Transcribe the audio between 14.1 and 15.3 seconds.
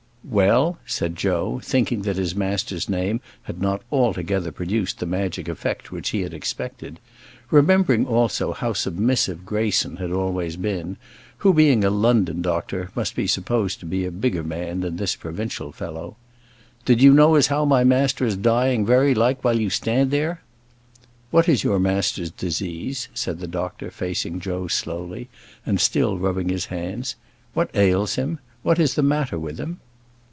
bigger man than this